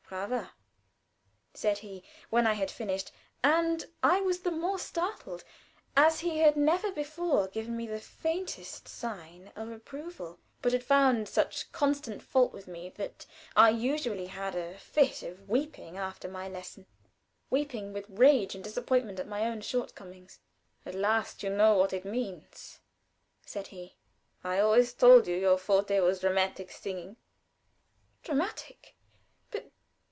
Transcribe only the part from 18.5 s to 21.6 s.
and disappointment at my own shortcomings. "At last you